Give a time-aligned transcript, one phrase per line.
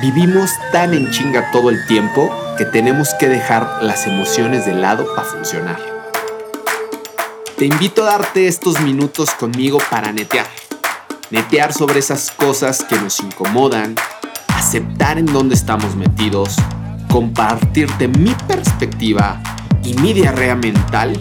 [0.00, 5.06] Vivimos tan en chinga todo el tiempo que tenemos que dejar las emociones de lado
[5.14, 5.78] para funcionar.
[7.56, 10.46] Te invito a darte estos minutos conmigo para netear.
[11.30, 13.94] Netear sobre esas cosas que nos incomodan,
[14.48, 16.56] aceptar en dónde estamos metidos,
[17.10, 19.40] compartirte mi perspectiva
[19.84, 21.18] y mi diarrea mental,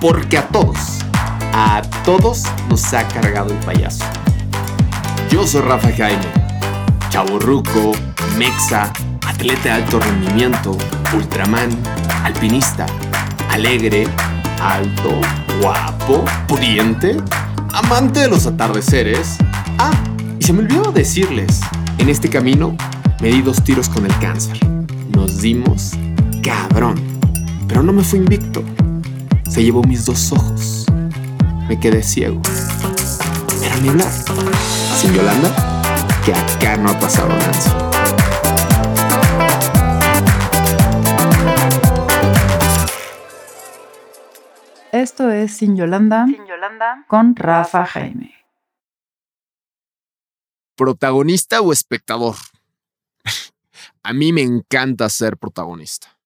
[0.00, 1.00] porque a todos,
[1.52, 4.04] a todos nos ha cargado el payaso.
[5.30, 6.26] Yo soy Rafa Jaime,
[7.10, 7.92] chaborruco,
[8.36, 8.92] mexa,
[9.26, 10.76] atleta de alto rendimiento,
[11.16, 11.70] ultraman,
[12.24, 12.86] alpinista,
[13.50, 14.06] alegre,
[14.60, 15.20] alto,
[15.60, 17.16] guapo, pudiente,
[17.72, 19.36] amante de los atardeceres.
[19.78, 19.92] Ah,
[20.38, 21.60] y se me olvidó decirles,
[21.98, 22.76] en este camino
[23.20, 24.58] me di dos tiros con el cáncer.
[25.10, 25.92] Nos dimos
[26.42, 27.00] cabrón,
[27.68, 28.62] pero no me fui invicto.
[29.48, 30.86] Se llevó mis dos ojos.
[31.68, 32.40] Me quedé ciego.
[33.60, 34.10] Pero ni hablar.
[35.00, 35.82] Sin Yolanda,
[36.24, 37.93] que acá no ha pasado nada.
[45.04, 46.24] Esto es Sin Yolanda,
[47.08, 48.32] con Rafa Jaime.
[50.76, 52.36] ¿Protagonista o espectador?
[54.02, 56.18] A mí me encanta ser protagonista.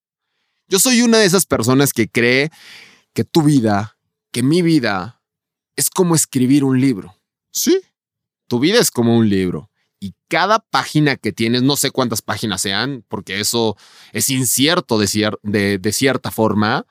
[0.69, 2.53] Yo soy una de esas personas que cree
[3.15, 3.99] que tu vida,
[4.31, 5.23] que mi vida,
[5.75, 7.17] es como escribir un libro.
[7.51, 7.81] Sí,
[8.47, 9.73] tu vida es como un libro.
[9.99, 13.77] Y cada página que tienes, no sé cuántas páginas sean, porque eso
[14.13, 16.87] es incierto de, de cierta forma,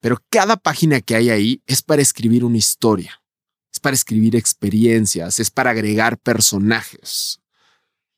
[0.00, 3.22] pero cada página que hay ahí es para escribir una historia,
[3.72, 7.40] es para escribir experiencias, es para agregar personajes.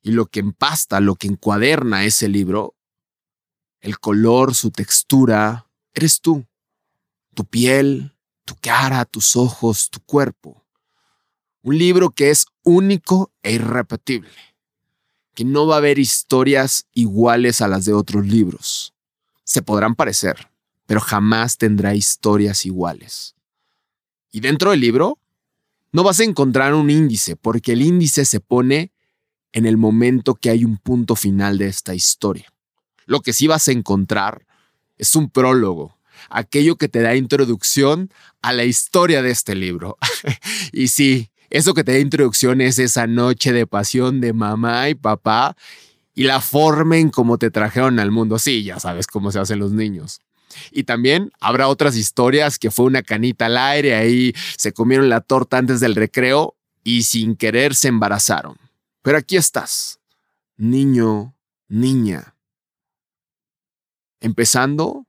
[0.02, 2.74] Y lo que empasta, lo que encuaderna ese libro,
[3.80, 6.46] el color, su textura, eres tú.
[7.34, 8.14] Tu piel,
[8.44, 10.66] tu cara, tus ojos, tu cuerpo.
[11.62, 14.30] Un libro que es único e irrepetible,
[15.34, 18.94] que no va a haber historias iguales a las de otros libros.
[19.44, 20.50] Se podrán parecer,
[20.90, 23.36] pero jamás tendrá historias iguales.
[24.32, 25.20] Y dentro del libro
[25.92, 28.90] no vas a encontrar un índice, porque el índice se pone
[29.52, 32.52] en el momento que hay un punto final de esta historia.
[33.06, 34.44] Lo que sí vas a encontrar
[34.98, 35.96] es un prólogo,
[36.28, 38.10] aquello que te da introducción
[38.42, 39.96] a la historia de este libro.
[40.72, 44.96] y sí, eso que te da introducción es esa noche de pasión de mamá y
[44.96, 45.56] papá
[46.16, 48.40] y la forma en cómo te trajeron al mundo.
[48.40, 50.20] Sí, ya sabes cómo se hacen los niños.
[50.70, 55.20] Y también habrá otras historias que fue una canita al aire, ahí se comieron la
[55.20, 58.56] torta antes del recreo y sin querer se embarazaron.
[59.02, 60.00] Pero aquí estás,
[60.56, 61.34] niño,
[61.68, 62.34] niña,
[64.20, 65.06] empezando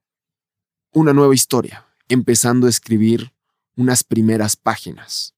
[0.94, 3.34] una nueva historia, empezando a escribir
[3.75, 5.34] unas primeras páginas.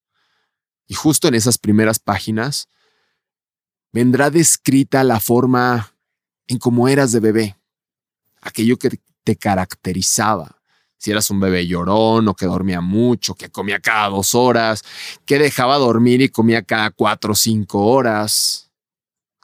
[0.87, 2.67] Y justo en esas primeras páginas
[3.91, 5.95] vendrá descrita la forma
[6.47, 7.57] en cómo eras de bebé,
[8.41, 10.61] aquello que te caracterizaba.
[10.97, 14.83] Si eras un bebé llorón o que dormía mucho, que comía cada dos horas,
[15.25, 18.71] que dejaba dormir y comía cada cuatro o cinco horas.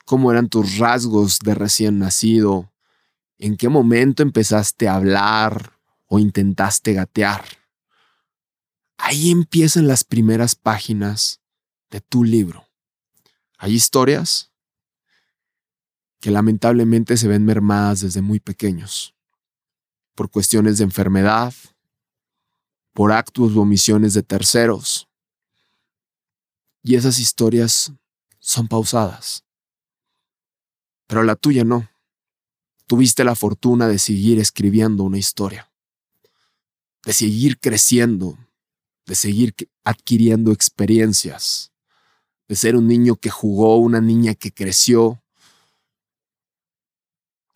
[0.06, 2.72] ¿Cómo eran tus rasgos de recién nacido?
[3.38, 7.44] ¿En qué momento empezaste a hablar o intentaste gatear?
[8.96, 11.40] Ahí empiezan las primeras páginas
[11.90, 12.66] de tu libro.
[13.58, 14.50] Hay historias
[16.20, 19.14] que lamentablemente se ven mermadas desde muy pequeños
[20.20, 21.54] por cuestiones de enfermedad,
[22.92, 25.08] por actos o omisiones de terceros.
[26.82, 27.90] Y esas historias
[28.38, 29.44] son pausadas.
[31.06, 31.88] Pero la tuya no.
[32.86, 35.72] Tuviste la fortuna de seguir escribiendo una historia,
[37.06, 38.36] de seguir creciendo,
[39.06, 39.54] de seguir
[39.84, 41.72] adquiriendo experiencias,
[42.46, 45.22] de ser un niño que jugó, una niña que creció,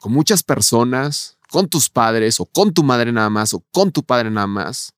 [0.01, 4.03] con muchas personas, con tus padres o con tu madre nada más o con tu
[4.03, 4.92] padre nada más,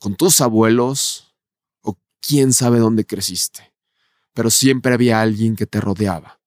[0.00, 1.32] con tus abuelos
[1.80, 3.72] o quién sabe dónde creciste.
[4.32, 6.40] Pero siempre había alguien que te rodeaba.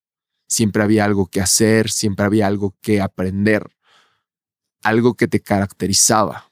[0.50, 3.66] Siempre había algo que hacer, siempre había algo que aprender,
[4.84, 6.52] algo que te caracterizaba.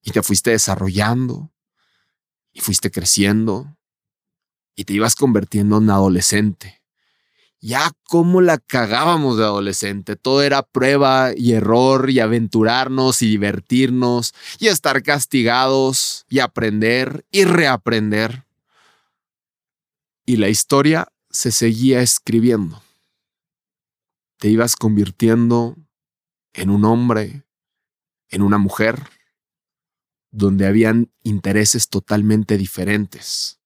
[0.00, 1.52] Y te fuiste desarrollando
[2.54, 3.76] y fuiste creciendo
[4.74, 6.80] y te ibas convirtiendo en adolescente
[7.66, 10.14] ya cómo la cagábamos de adolescente.
[10.14, 17.42] Todo era prueba y error y aventurarnos y divertirnos y estar castigados y aprender y
[17.42, 18.44] reaprender.
[20.26, 22.80] Y la historia se seguía escribiendo.
[24.38, 25.74] Te ibas convirtiendo
[26.52, 27.42] en un hombre,
[28.28, 29.08] en una mujer,
[30.30, 33.58] donde habían intereses totalmente diferentes,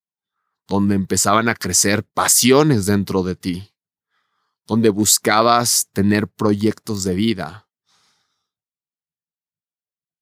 [0.67, 3.70] donde empezaban a crecer pasiones dentro de ti
[4.71, 7.69] donde buscabas tener proyectos de vida,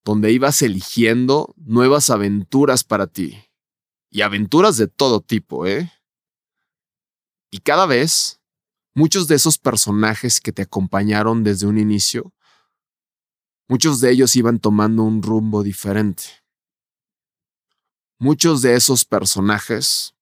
[0.06, 3.44] donde ibas eligiendo nuevas aventuras para ti.
[4.08, 5.92] Y aventuras de todo tipo, ¿eh?
[7.50, 8.40] Y cada vez,
[8.94, 12.32] muchos de esos personajes que te acompañaron desde un inicio,
[13.68, 16.22] muchos de ellos iban tomando un rumbo diferente.
[18.18, 20.14] Muchos de esos personajes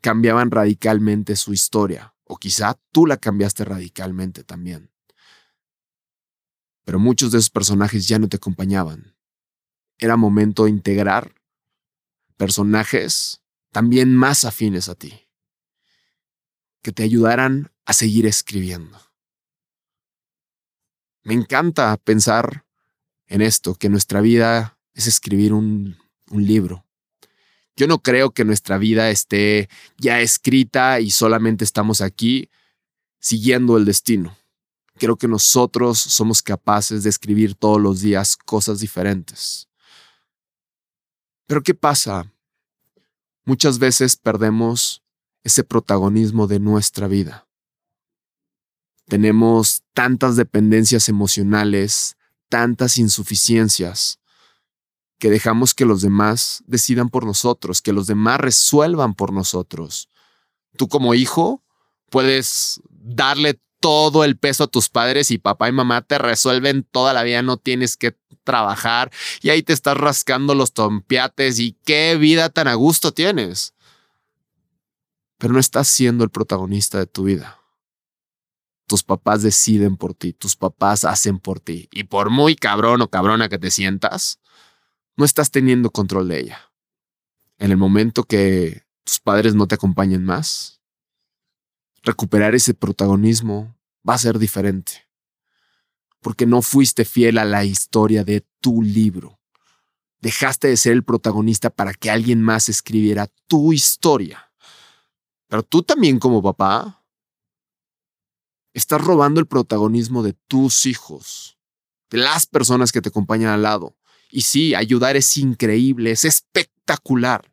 [0.00, 4.90] cambiaban radicalmente su historia, o quizá tú la cambiaste radicalmente también
[6.90, 9.14] pero muchos de esos personajes ya no te acompañaban.
[9.96, 11.36] Era momento de integrar
[12.36, 15.28] personajes también más afines a ti,
[16.82, 18.98] que te ayudaran a seguir escribiendo.
[21.22, 22.66] Me encanta pensar
[23.28, 25.96] en esto, que nuestra vida es escribir un,
[26.30, 26.84] un libro.
[27.76, 29.68] Yo no creo que nuestra vida esté
[29.98, 32.50] ya escrita y solamente estamos aquí
[33.20, 34.36] siguiendo el destino
[35.00, 39.68] creo que nosotros somos capaces de escribir todos los días cosas diferentes.
[41.46, 42.32] Pero ¿qué pasa?
[43.44, 45.02] Muchas veces perdemos
[45.42, 47.48] ese protagonismo de nuestra vida.
[49.06, 52.16] Tenemos tantas dependencias emocionales,
[52.48, 54.19] tantas insuficiencias,
[55.20, 60.08] que dejamos que los demás decidan por nosotros, que los demás resuelvan por nosotros.
[60.76, 61.62] Tú como hijo
[62.08, 67.12] puedes darle todo el peso a tus padres y papá y mamá te resuelven toda
[67.12, 69.12] la vida, no tienes que trabajar
[69.42, 73.74] y ahí te estás rascando los tompiates y qué vida tan a gusto tienes.
[75.36, 77.58] Pero no estás siendo el protagonista de tu vida.
[78.86, 83.08] Tus papás deciden por ti, tus papás hacen por ti y por muy cabrón o
[83.08, 84.39] cabrona que te sientas,
[85.20, 86.72] no estás teniendo control de ella.
[87.58, 90.80] En el momento que tus padres no te acompañen más,
[92.02, 93.76] recuperar ese protagonismo
[94.08, 95.06] va a ser diferente.
[96.22, 99.38] Porque no fuiste fiel a la historia de tu libro.
[100.22, 104.50] Dejaste de ser el protagonista para que alguien más escribiera tu historia.
[105.48, 107.04] Pero tú también como papá
[108.72, 111.58] estás robando el protagonismo de tus hijos,
[112.08, 113.99] de las personas que te acompañan al lado.
[114.30, 117.50] Y sí, ayudar es increíble, es espectacular.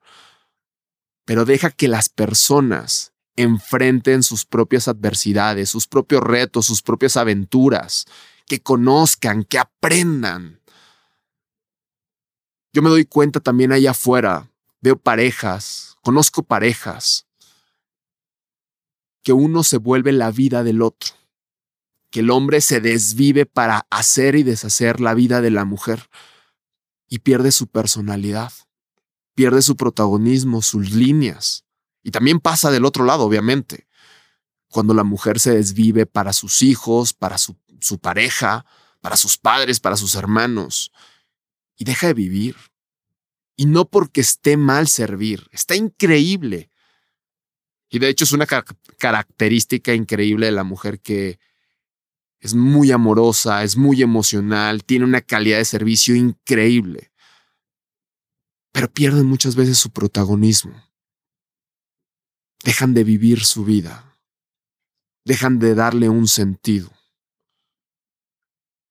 [1.25, 8.06] Pero deja que las personas enfrenten sus propias adversidades, sus propios retos, sus propias aventuras,
[8.47, 10.62] que conozcan, que aprendan.
[12.74, 14.51] Yo me doy cuenta también allá afuera,
[14.81, 17.27] veo parejas, conozco parejas,
[19.24, 21.12] que uno se vuelve la vida del otro,
[22.09, 26.09] que el hombre se desvive para hacer y deshacer la vida de la mujer
[27.07, 28.51] y pierde su personalidad,
[29.33, 31.63] pierde su protagonismo, sus líneas.
[32.04, 33.88] Y también pasa del otro lado, obviamente.
[34.69, 37.56] Cuando la mujer se desvive para sus hijos, para su,
[38.01, 38.65] pareja,
[39.01, 40.92] para sus padres, para sus hermanos,
[41.77, 42.56] y deja de vivir.
[43.56, 46.69] Y no porque esté mal servir, está increíble.
[47.89, 48.45] Y de hecho es una
[48.98, 51.39] característica increíble de la mujer que
[52.39, 57.12] es muy amorosa, es muy emocional, tiene una calidad de servicio increíble.
[58.72, 60.88] Pero pierde muchas veces su protagonismo
[62.63, 64.19] dejan de vivir su vida,
[65.24, 66.89] dejan de darle un sentido.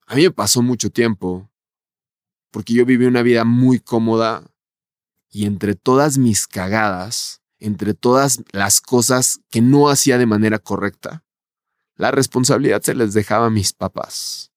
[0.07, 1.47] A mí me pasó mucho tiempo,
[2.51, 4.43] porque yo viví una vida muy cómoda
[5.29, 11.23] y entre todas mis cagadas, entre todas las cosas que no hacía de manera correcta,
[11.97, 14.51] la responsabilidad se les dejaba a mis papás.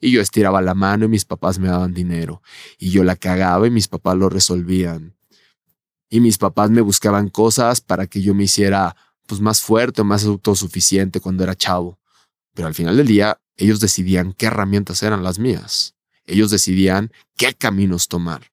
[0.00, 2.42] Y yo estiraba la mano y mis papás me daban dinero.
[2.78, 5.14] Y yo la cagaba y mis papás lo resolvían
[6.14, 8.94] y mis papás me buscaban cosas para que yo me hiciera
[9.26, 11.98] pues más fuerte o más autosuficiente cuando era chavo.
[12.54, 15.96] Pero al final del día, ellos decidían qué herramientas eran las mías.
[16.24, 18.52] Ellos decidían qué caminos tomar.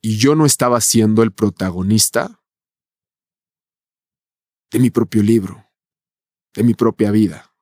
[0.00, 2.42] Y yo no estaba siendo el protagonista
[4.72, 5.64] de mi propio libro,
[6.54, 7.52] de mi propia vida.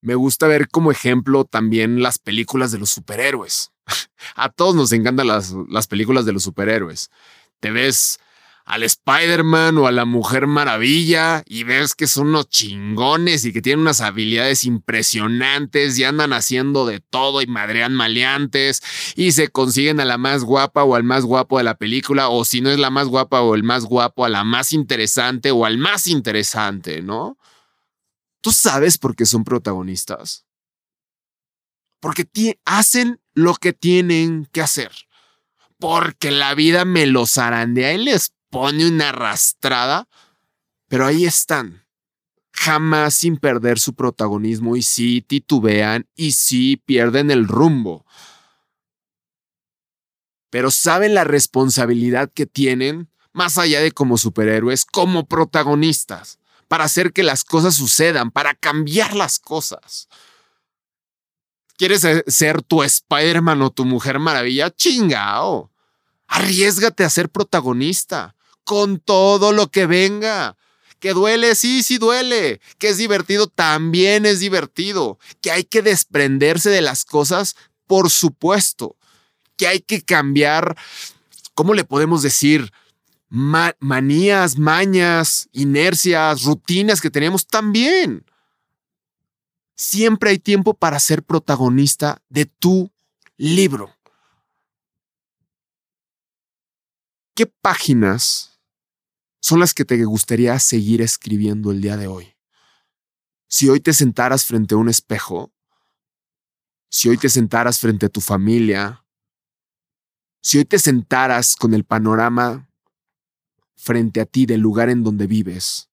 [0.00, 3.72] Me gusta ver como ejemplo también las películas de los superhéroes.
[4.34, 7.10] A todos nos encantan las, las películas de los superhéroes
[7.60, 8.18] te ves
[8.64, 13.62] al Spider-Man o a la Mujer Maravilla y ves que son unos chingones y que
[13.62, 18.82] tienen unas habilidades impresionantes y andan haciendo de todo y madrean maleantes
[19.16, 22.44] y se consiguen a la más guapa o al más guapo de la película o
[22.44, 25.64] si no es la más guapa o el más guapo a la más interesante o
[25.64, 27.38] al más interesante, ¿no?
[28.40, 30.46] ¿Tú sabes por qué son protagonistas?
[32.00, 34.92] Porque hacen lo que tienen que hacer
[35.78, 40.08] porque la vida me los zarandea y les pone una arrastrada,
[40.88, 41.86] pero ahí están,
[42.52, 48.04] jamás sin perder su protagonismo y sí titubean y sí pierden el rumbo.
[50.50, 56.37] Pero saben la responsabilidad que tienen, más allá de como superhéroes, como protagonistas,
[56.68, 60.08] para hacer que las cosas sucedan, para cambiar las cosas.
[61.76, 64.70] ¿Quieres ser tu Spider-Man o tu Mujer Maravilla?
[64.70, 65.70] Chingao.
[66.26, 68.34] Arriesgate a ser protagonista,
[68.64, 70.56] con todo lo que venga.
[70.98, 72.60] Que duele, sí, sí duele.
[72.78, 75.18] Que es divertido, también es divertido.
[75.40, 77.56] Que hay que desprenderse de las cosas,
[77.86, 78.96] por supuesto.
[79.56, 80.76] Que hay que cambiar,
[81.54, 82.72] ¿cómo le podemos decir?
[83.28, 88.24] Manías, mañas, inercias, rutinas que tenemos también.
[89.76, 92.90] Siempre hay tiempo para ser protagonista de tu
[93.36, 93.94] libro.
[97.34, 98.58] ¿Qué páginas
[99.40, 102.36] son las que te gustaría seguir escribiendo el día de hoy.
[103.48, 105.52] Si hoy te sentaras frente a un espejo,
[106.90, 109.06] si hoy te sentaras frente a tu familia,
[110.42, 112.67] si hoy te sentaras con el panorama
[113.78, 115.88] frente a ti del lugar en donde vives,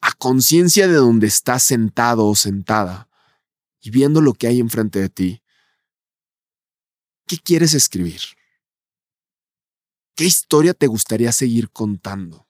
[0.00, 3.08] a conciencia de donde estás sentado o sentada
[3.80, 5.42] y viendo lo que hay enfrente de ti,
[7.26, 8.20] ¿qué quieres escribir?
[10.16, 12.48] ¿Qué historia te gustaría seguir contando?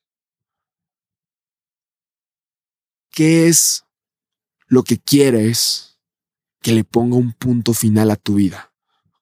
[3.10, 3.84] ¿Qué es
[4.66, 5.98] lo que quieres
[6.60, 8.72] que le ponga un punto final a tu vida?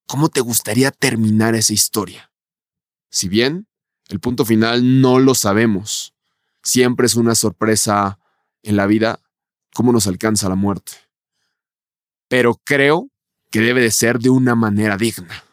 [0.06, 2.32] ¿Cómo te gustaría terminar esa historia?
[3.10, 3.69] Si bien
[4.10, 6.14] el punto final no lo sabemos,
[6.64, 8.18] siempre es una sorpresa
[8.64, 9.20] en la vida
[9.72, 10.92] cómo nos alcanza la muerte.
[12.26, 13.08] Pero creo
[13.50, 15.44] que debe de ser de una manera digna,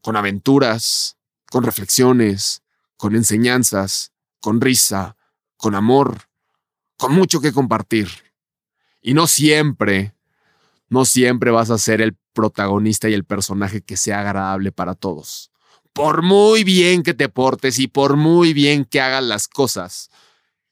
[0.00, 1.16] con aventuras,
[1.50, 2.62] con reflexiones,
[2.96, 5.16] con enseñanzas, con risa,
[5.56, 6.28] con amor,
[6.96, 8.08] con mucho que compartir.
[9.02, 10.14] Y no siempre,
[10.88, 15.50] no siempre vas a ser el protagonista y el personaje que sea agradable para todos.
[15.92, 20.10] Por muy bien que te portes y por muy bien que hagas las cosas,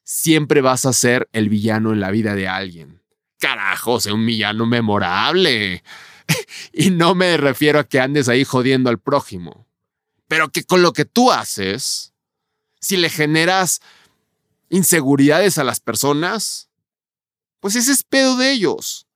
[0.04, 3.02] siempre vas a ser el villano en la vida de alguien.
[3.38, 5.82] Carajo, sé un villano memorable.
[6.72, 9.68] y no me refiero a que andes ahí jodiendo al prójimo
[10.28, 12.12] pero que con lo que tú haces,
[12.80, 13.80] si le generas
[14.68, 16.68] inseguridades a las personas,
[17.60, 19.06] pues ese es pedo de ellos.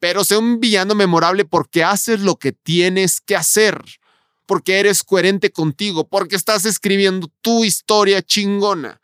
[0.00, 3.82] Pero sé un villano memorable porque haces lo que tienes que hacer,
[4.48, 8.98] porque eres coherente contigo, porque estás escribiendo tu historia chingona.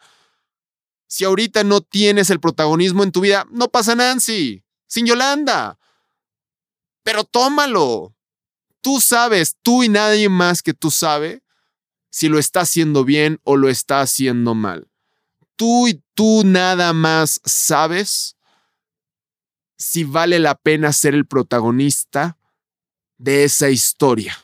[1.06, 5.78] Si ahorita no tienes el protagonismo en tu vida, no pasa Nancy, sin Yolanda.
[7.02, 8.16] Pero tómalo.
[8.80, 11.42] Tú sabes, tú y nadie más que tú sabe
[12.08, 14.88] si lo está haciendo bien o lo está haciendo mal.
[15.56, 18.36] Tú y tú nada más sabes
[19.76, 22.38] si vale la pena ser el protagonista
[23.18, 24.43] de esa historia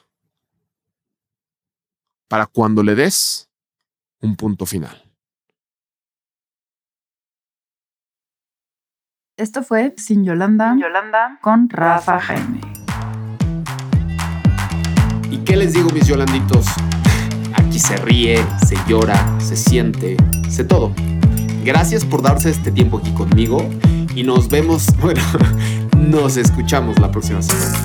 [2.30, 3.50] para cuando le des
[4.22, 5.04] un punto final.
[9.36, 12.60] Esto fue Sin Yolanda, Yolanda con Rafa Jaime.
[15.30, 16.66] ¿Y qué les digo, mis Yolanditos?
[17.80, 20.16] se ríe, se llora, se siente,
[20.50, 20.92] se todo.
[21.64, 23.68] Gracias por darse este tiempo aquí conmigo
[24.14, 25.22] y nos vemos, bueno,
[25.96, 27.78] nos escuchamos la próxima semana.